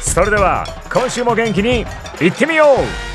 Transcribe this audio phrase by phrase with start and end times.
[0.00, 1.84] それでは今週も元気に
[2.20, 3.10] いってみよう。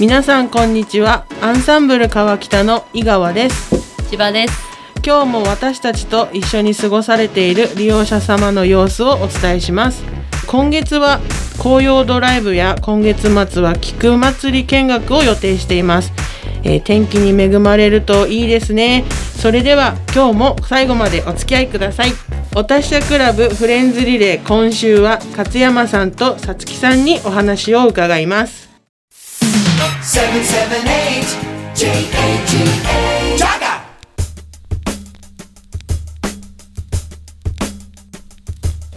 [0.00, 1.26] 皆さんこんにちは。
[1.40, 3.70] アンサンブル川北の井川です。
[4.10, 4.72] 千葉です。
[5.04, 10.04] 今日も私たちと一緒に過ごされている利用者様の様子をお伝えします
[10.52, 11.18] 今月は
[11.62, 16.12] 紅葉ドライブや今月末は菊祭り見学を予定しています、
[16.62, 19.06] えー天気に恵まれるといいですね。
[19.40, 22.12] それでは今日も最後までお付き合いください。
[22.54, 28.68] お達者クラブフレンズリレー今週は勝山さんとさつきさんにお話を伺います。
[30.02, 33.71] 778 J-A-G-A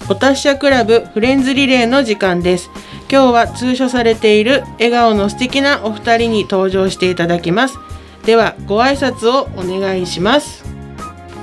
[0.06, 2.70] Jaga お達者クラブフレンズリレーの時間です。
[3.12, 7.78] 今日は通所されている笑顔の素敵なお二人に登場していただきます。
[8.24, 10.64] ではご挨拶をお願いします。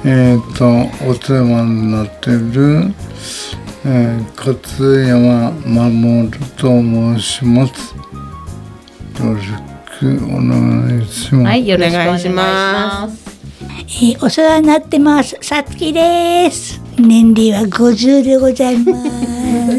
[0.05, 0.67] えっ、と
[1.09, 2.93] お世話になってる、
[3.85, 7.95] えー、勝山守と申します。
[7.97, 9.49] よろし
[9.99, 13.23] くお願いします、はいよろしくお願いします。
[13.23, 15.37] えーお世話になってます。
[15.41, 16.82] さつきです。
[16.99, 18.95] 年齢は50でございま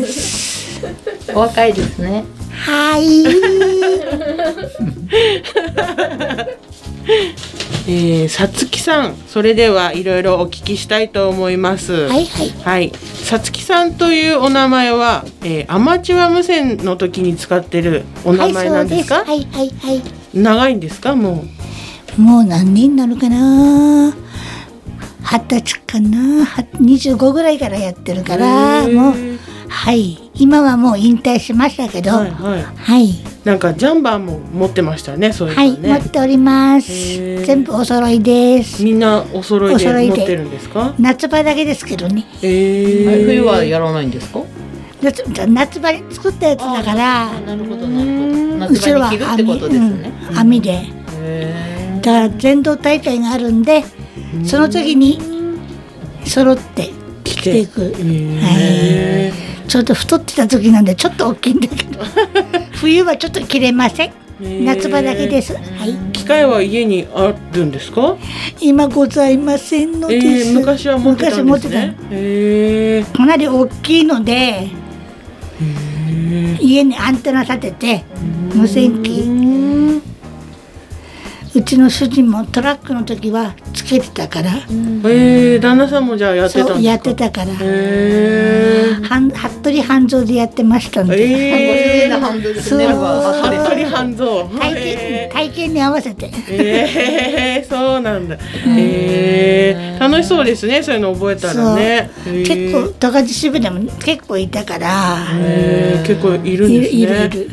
[0.06, 0.82] す。
[1.36, 3.26] お若いですねはい。
[7.86, 12.50] えー、さつきさんそれではいろいろお聞きしたいと思いますはいはい。
[12.64, 12.92] はい
[13.26, 19.58] さつきさんというお名前は、えーアマチュア無線の時に使ってるお名前なんですか、はい、そうです。
[19.58, 20.02] はいはいはい。
[20.34, 21.16] 長いんですか？
[21.16, 21.44] も
[22.18, 24.14] もう何年になるかな？
[25.24, 26.46] 二十歳かな。
[26.46, 29.14] は25ぐらいからやってるから、もう。
[29.70, 30.20] はい。
[30.36, 32.12] 今はもう引退しましたけど。
[32.12, 32.34] うははいい。
[32.34, 33.14] はいはい。
[33.44, 36.88] なんかジャンバーも持ってましたねそういうのね、持っております。
[37.46, 38.82] 全部お揃いです。
[38.84, 40.94] みんなお揃いで持ってるんですか？
[41.00, 42.26] 夏場だけですけどね。
[42.40, 44.42] 冬はやらないんですか？
[45.02, 47.32] 夏夏場に作ったやつだから。
[47.42, 50.70] なるほどなるほど夏後ろは場に着るってことですね網,、うん、網で
[51.22, 53.84] へだから全道大会があるんで
[54.46, 55.20] その時に
[56.26, 56.90] 揃って
[57.24, 59.32] 着ていく、へは
[59.66, 62.00] い、ちょっと太ってた時なんでちょっと大きいんだけど。
[62.74, 64.10] 冬はちょっと着れません。
[64.10, 64.64] ー。
[64.64, 68.18] 夏場だけです、はい、機械は家にあるんですか？
[68.60, 71.96] 今ございませんのえです、ー、昔は持ってたんですね。
[72.12, 74.70] へかなり大きいので
[76.60, 78.04] 家にアンテナ立てて
[78.54, 79.22] 無線機
[81.56, 84.50] うちの主人もトラックの時はつけてたから。
[84.50, 86.76] えー、旦那さんもじゃあやってたんですか？
[86.76, 87.52] そうやってたから。
[87.62, 89.04] へー。
[89.04, 93.34] はん服部半蔵でやってましたんで、えー、ハンドルそうでねは
[93.66, 94.46] 服部半蔵。
[94.60, 96.28] 体へ験体験に合わせて。
[96.30, 98.38] ーえー、そうなんだ。
[98.76, 102.10] えー、楽しそうですねそういうの覚えたらね。
[102.26, 102.48] へー。
[102.48, 105.18] 結構十勝支部でも結構いたから。
[105.40, 106.08] へー。
[106.08, 107.00] 結構いるんですね。
[107.00, 107.48] いるいるへ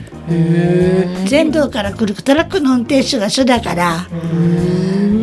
[1.26, 4.06] 全道から来るトラックの運転手が主だから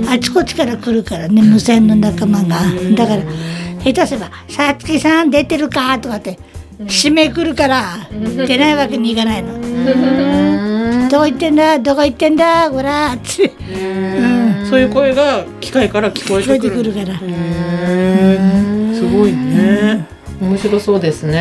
[0.10, 2.60] あちこちから来るからね無線の仲間が。
[2.96, 3.24] だから
[3.84, 6.38] 下手すれば「さつきさん出てるか?」とかって
[6.86, 11.10] 締め来るから出ないわけにいかないの。
[11.10, 11.80] どこ行ってんだ？
[11.80, 12.70] どこ行ってんだ？
[12.70, 13.50] ほらって。
[13.50, 16.70] ーそういう声が機械から聞こえてくる。
[16.70, 17.18] てくるから。
[18.94, 20.06] すごいね
[20.40, 21.34] 面白そうですね。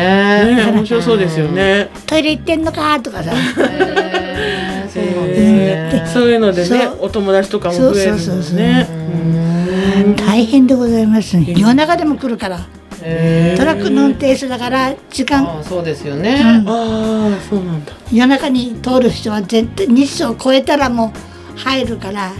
[0.55, 1.89] ね面白そうですよね。
[2.05, 3.31] トイレ行ってんのかとかさ。
[4.93, 8.87] そういうのでねお友達とかも増えるんですね
[10.25, 11.53] 大変でございますね。
[11.55, 12.65] 夜中でも来るから。
[12.97, 13.03] ト
[13.63, 15.63] ラックの運転手だから時間。
[15.63, 17.93] そうですよね、ああそうなんだ。
[18.11, 21.13] 夜中に通る人は絶対日照を超えたらも
[21.55, 22.33] う入るから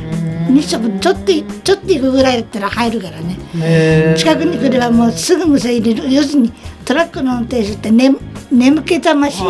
[0.50, 3.38] にしてもちょっといちょっと行くぐらいだったら入るからね。
[3.62, 6.12] へ近くに来ればもうすぐ無線入れる。
[6.12, 6.52] 要するに
[6.86, 8.16] トラックの運転手って、ね、
[8.52, 9.42] 眠気覚まし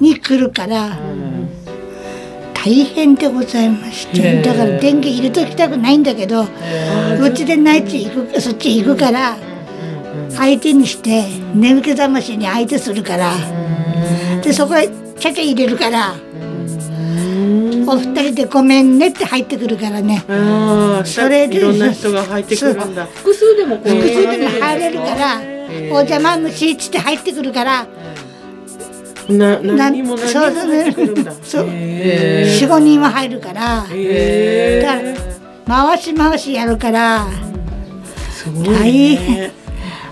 [0.00, 0.98] に来るから
[2.54, 4.42] 大変でございまして。
[4.42, 6.46] だから電源入れときたくないんだけどう
[7.32, 9.36] ちで内地行くそっち行くから
[10.30, 11.24] 相手にして
[11.54, 13.32] 眠気覚ましに相手するから。
[14.42, 14.88] でそこへ
[15.18, 16.14] ちゃちゃ入れるから
[17.86, 20.24] お二人でごめんねって入ってくるからね。
[20.28, 23.06] ああ、それでいろんな人が入ってくるんだ。
[23.06, 25.40] 複数でも複数でも入れるから
[25.92, 27.86] お邪魔虫っつって入ってくるから。
[29.28, 31.32] な、な何人も何人も入ってくるんだ。
[31.42, 31.66] そう。
[31.68, 33.82] へ四五人は入るから。
[33.82, 35.00] から
[35.66, 37.26] 回し回しやるから。
[38.64, 39.16] 大ね。
[39.16, 39.63] 変。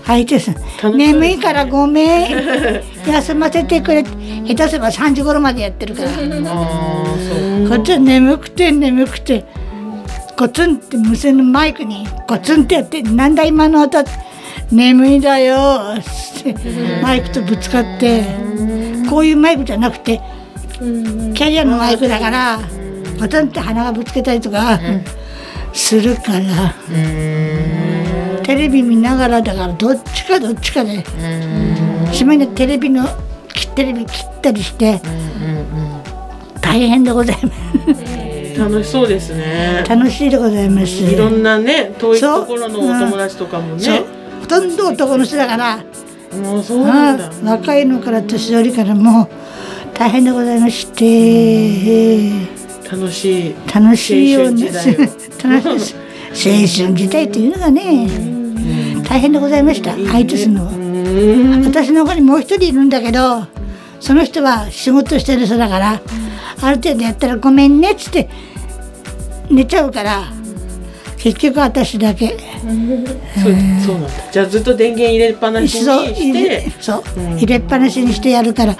[0.05, 2.83] 相手さん眠いからごめん。
[3.07, 4.03] 休ませてくれ。
[4.03, 6.09] 下手すれば3時頃までやってるから。
[6.09, 6.15] こ
[7.75, 9.45] っちは眠くて眠くて
[10.37, 14.03] コツンって無線のマイクにコツンってやって「なんだ今の音」
[14.71, 16.55] 眠いだよ」って
[17.01, 18.23] マイクとぶつかって。
[19.09, 20.19] こういうマイクじゃなくて
[20.79, 22.59] キャリアのマイクだから
[23.19, 24.79] コツンって鼻がぶつけたりとか
[25.71, 26.73] するから
[28.43, 31.03] テレビ見ながらだからどっちかどっちかで
[32.11, 33.05] しまいにテレビの
[33.75, 35.01] テレビ切ったりして
[36.61, 37.51] 大変でございま
[37.95, 38.59] す。
[38.59, 39.83] 楽しそうですね。
[39.87, 41.03] 楽しいでございます。
[41.03, 44.03] いろんなね、遠いところのお友達とかもね。
[44.41, 45.77] ほとんど男の人だから、
[46.37, 47.29] もうそうなんだ。
[47.29, 49.27] うん若いのから年寄りからもう
[49.93, 52.31] 大変でございまして、
[52.89, 53.55] 楽しい。
[53.73, 54.69] 楽しいよね。
[54.69, 55.95] 青春時 楽しい
[56.33, 56.51] 青
[56.87, 58.32] 春時代っていうのがね、
[59.13, 59.95] 大変でございました。
[59.95, 60.71] 相手するのは。
[61.65, 63.45] 私の他にもう一人いるんだけど、
[63.99, 66.01] その人は仕事してる人だから、
[66.63, 68.27] ある程度やったらごめんねっつって
[69.51, 70.23] 寝ちゃうから、
[71.19, 72.29] 結局私だけ。
[72.29, 73.53] そう
[73.85, 74.31] そうなんだ。
[74.31, 76.71] じゃあずっと電源入れっぱなしにそうして。
[76.81, 77.03] そう、
[77.37, 78.75] 入れっぱなしにしてやるから、あ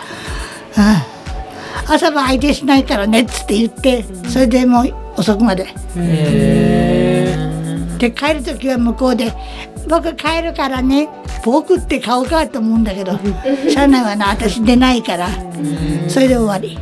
[1.85, 5.67] あ朝晩相手しないからねっつって言って、それでもう遅くまで。
[7.99, 9.31] で帰る時は向こうで
[9.87, 11.09] 「僕帰るからね。
[11.45, 13.19] 僕って顔かと思うんだけど
[13.69, 15.29] 車内はな私出ないから。
[16.07, 16.77] それで終わり。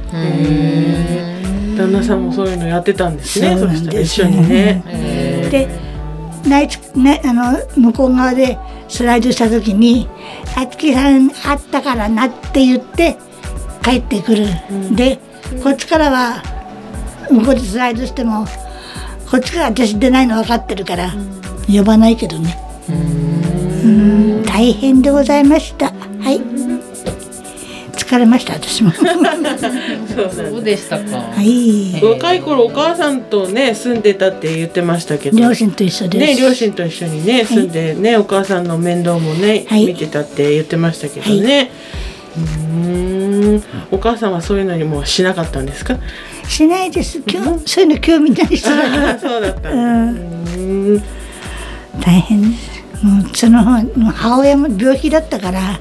[1.76, 3.58] 旦那さんもそういうのやってたんですね。
[3.58, 4.84] そそうしたら一なんです緒にね。
[5.50, 5.68] で
[6.48, 8.58] 内地ねあの向こう側で
[8.88, 10.10] スライドした時に
[10.56, 13.18] 「あつきさんあったからな」って言って
[13.84, 14.48] 帰ってくる、
[14.92, 15.20] で
[15.64, 16.44] こっちからは
[17.32, 18.46] 向こうでスライドしても
[19.30, 21.14] こっちから私出ないの分かってるから、
[21.68, 24.44] 呼ばないけどねうん。
[24.46, 25.88] 大変でございました。
[25.88, 26.42] はい。
[27.94, 28.92] 疲れました私も。
[30.52, 31.18] そうでしたか。
[31.18, 32.02] はい。
[32.04, 35.38] 若い頃お母さんとね住んでたって言ってましたけど。
[35.38, 39.86] 両親と一緒です、ね、両親と一緒にね住んでね、お母さんの面倒もね、はい。
[39.86, 41.72] 見てたって言ってましたけどね、
[42.36, 43.64] うーん。
[43.92, 45.98] お母さんはそういうのにもしなかったんですか？
[46.50, 47.22] しないです。
[47.26, 49.10] 今日そういうの興味ない人だから。
[49.12, 51.02] あ そうだったうん
[52.00, 53.64] 大変ですもうその
[54.12, 55.80] 母親も病気だったから。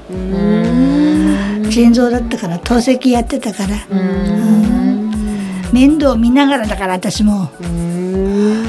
[1.69, 3.75] 腎臓だったから透析やってたから。
[3.89, 5.11] うん。
[5.71, 7.49] 面倒見ながらだから私も。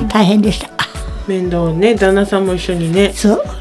[0.09, 0.71] 大変でした。
[1.27, 3.13] 面倒をね旦那さんも一緒にね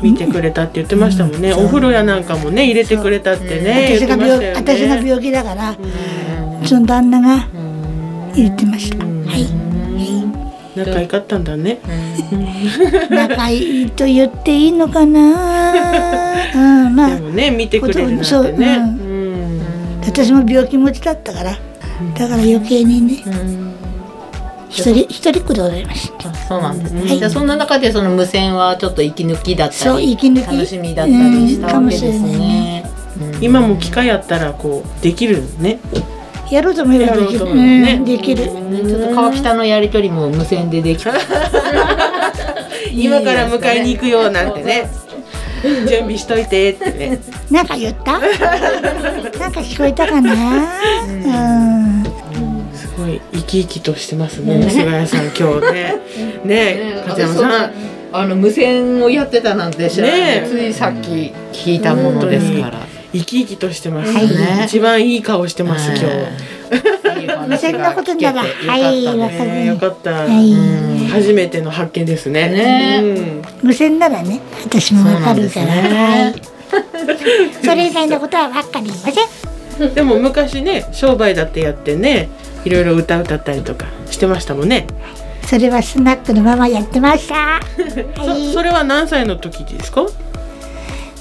[0.02, 5.76] 見てくれたって言ってましたもんね、お風呂やなんかもね入れてくれたってね私が病私が病気だから
[6.66, 7.48] その旦那が
[8.34, 9.06] 入れてました。
[9.06, 9.71] はい
[10.76, 11.80] 仲良かったんだね、
[13.10, 15.20] 仲いいと言っていいのかな？
[16.56, 17.16] うんまあ。
[17.16, 19.62] でもね見てくれるなんてね、ううん。
[20.06, 21.52] 私も病気持ちだったから。
[21.52, 21.58] だ
[22.28, 23.24] から余計にね。
[24.70, 26.12] 一人一人っ子でございまし
[26.48, 27.02] そうなんですね。
[27.02, 27.18] はい。
[27.20, 30.56] じゃあそんな中でその無線はちょっと息抜きだったそうり、息抜き。
[30.56, 32.86] 楽しみだったりしたわけですね。
[33.42, 35.80] 今も機会あったらこうできるね
[36.56, 37.94] やろうと思えばできる、うね。
[38.00, 38.06] うん。
[38.06, 41.14] できる、ねちょっと川北のやりとりも無線でできた。
[42.92, 44.90] 今から迎えに行くよなんてね。
[45.88, 47.20] 準備しといてってね。
[47.50, 48.20] なんか言った？
[48.20, 48.22] なん
[49.52, 50.34] か聞こえたかな？
[51.06, 52.04] うん。
[52.74, 56.00] すごい生き生きとしてますね菅谷さん今日ね。
[56.44, 57.72] ね勝山さん。
[58.14, 60.44] あの無線をやってたなんて知らない、ね。
[60.46, 62.80] えついさっき聞いたものですから。
[63.14, 64.28] 生き生きとしてますはい。
[64.28, 66.06] ね一番いい顔してます今日。
[67.48, 68.42] 無線のことなら。
[68.44, 70.12] はいわかねよるかった。
[70.12, 71.08] はい。
[71.10, 73.04] 初めての発見ですね。
[73.62, 76.34] 無線ならね私もわかるから、
[77.64, 79.12] それ以外のことはわかりませ
[79.88, 79.94] ん。
[79.94, 82.30] でも昔ね商売だってやってね
[82.64, 84.88] いろいろ歌歌ったりとかしてましたもんね。
[85.46, 87.60] それはスナックのままやってました。
[88.54, 90.06] それは何歳の時ですか？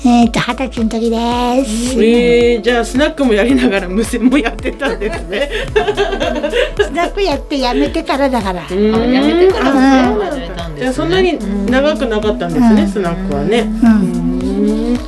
[0.02, 2.02] えっと二十歳の時です。
[2.02, 5.50] えー、じゃあスナックもやりながら無線もやってたんですね。
[6.78, 8.62] スナックやってやめてからだから。
[8.66, 10.80] あやめてからうん始めたんですね。
[10.80, 11.38] じゃあそんなに
[11.71, 12.88] 長くなかったんですね、うん。
[12.88, 13.61] スナックはね。
[13.61, 14.99] うん。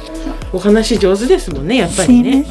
[0.52, 2.44] お話上手ですもんねやっぱりね。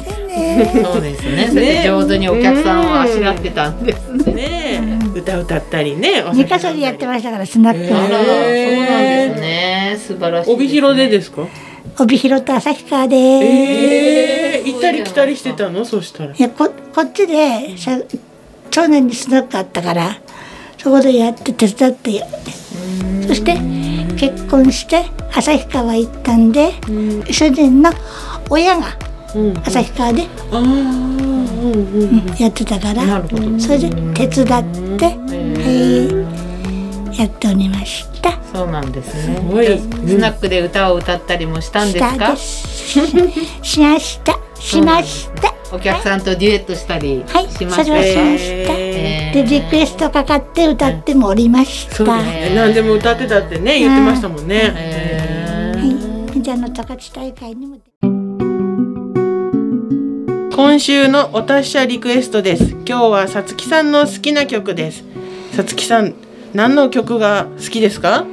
[0.82, 1.46] そうですね。
[1.48, 4.98] それで上手にお客さんをあしらってたんですね。
[5.14, 8.34] 歌歌ったりね二箇所でやってましたからスナックあらそうなんは。
[8.48, 9.96] ですね。
[10.08, 11.46] 素晴らしい帯広でですすか？
[11.98, 13.16] 帯広と旭川で。
[13.16, 15.84] ええ行ったり来たりしてたの？
[15.84, 16.34] そしたら。
[16.34, 17.98] いやここっちでさ
[18.70, 20.16] 去年にスナックあったから
[20.78, 22.26] そこでやって手伝ってよ
[23.26, 23.56] そして
[24.16, 26.72] 結婚して旭川行ったんで
[27.30, 27.90] 主人の
[28.48, 28.96] 親が
[29.34, 30.22] うん旭川で
[32.38, 33.22] やってたから
[33.58, 34.64] それで手伝っ
[34.98, 35.12] て、は
[37.12, 38.11] い、やっておりました。
[38.62, 39.40] そうなんですね。
[39.50, 39.66] ごい。
[39.66, 39.82] ス
[40.18, 42.30] ナックで歌を歌ったりもしたんですか？
[42.30, 43.00] です。
[43.60, 44.38] しました。
[44.54, 45.52] しました。
[45.72, 47.84] お客さんとデュエットしたりはい、しました。
[47.84, 48.74] それはしまかした。
[48.76, 51.96] えで、リクエストかかって歌ってもおりました。
[51.96, 52.52] そうですね。
[52.54, 54.72] 何でも歌ってたってね言ってましたもんね。
[54.76, 56.30] えー。
[56.30, 57.78] はい、じゃあの高知大会にも。
[60.54, 62.76] 今週のお達者リクエストです。
[62.86, 65.02] 今日はさつきさんの好きな曲です。
[65.52, 66.14] さつきさん
[66.54, 68.26] 何の曲が好きですか？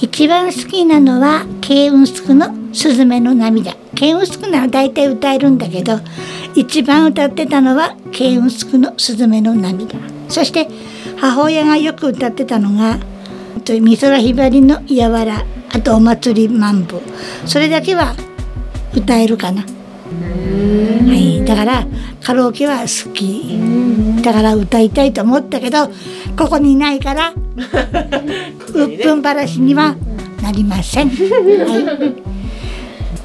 [0.00, 3.76] 一番好きなのは、ケイウンスクのスズメの涙。
[3.94, 6.00] ケイウンスクなら大体歌えるんだけど、
[6.54, 9.94] 一番歌ってたのは、ケイウンスクのスズメの涙。
[10.28, 10.68] そして、
[11.16, 12.98] 母親がよく歌ってたのが、
[13.64, 17.00] 美空ひばりのやわら、あとお祭りマンボ。
[17.46, 18.14] それだけは
[18.94, 19.64] 歌えるかな。
[21.08, 21.86] はい、だから
[22.22, 23.58] カラオケは好き。
[24.22, 25.88] だから歌いたいと思ったけど、
[26.36, 29.96] ここにいないから、うっぷんばらしには
[30.42, 31.08] なりません。
[31.08, 32.22] はい。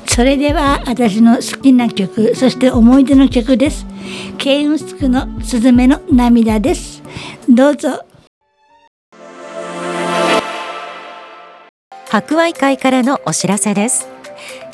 [0.07, 3.85] それでは私の好きな曲、そして思い出の曲です。
[4.37, 7.03] ケイウンスクのスズメの涙です。
[7.47, 8.03] どうぞ。
[12.09, 14.07] 博愛会からのお知らせです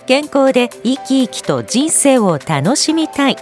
[0.05, 3.37] 健康で生き生きと人生を楽しみたい。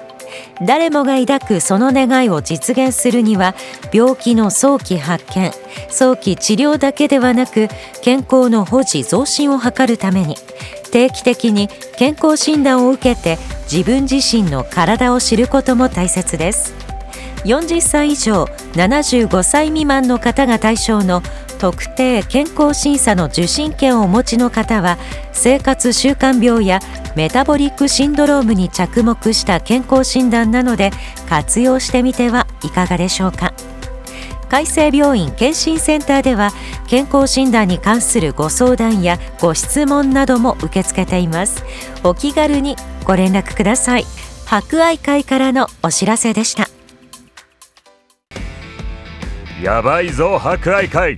[0.65, 3.53] 誰もが抱くその願いを実現するには
[3.91, 5.51] 病気の早期発見
[5.89, 7.67] 早期治療だけではなく
[8.01, 10.35] 健康の保持増進を図るために
[10.91, 13.37] 定期的に健康診断を受けて
[13.69, 16.73] 自分自身の体を知ることも大切です。
[17.45, 21.23] 40歳以上75歳未満の方が対象の
[21.61, 24.97] 特定健康審査の受診券をお持ちの方は
[25.31, 26.79] 生活習慣病や
[27.15, 30.89] メタボリックシンドロームに着目した健康診断なので
[31.29, 33.53] 活用してみてはいかがでしょうか。
[34.49, 36.49] 海生病院健診センターでは
[36.87, 41.63] 健康診断に関するご相談やご質問なども受け付けています。
[42.03, 42.75] お気軽に
[43.05, 44.05] ご連絡ください。
[44.47, 46.67] 博愛会からのお知らせでした。
[49.61, 51.17] やばいぞ博愛会。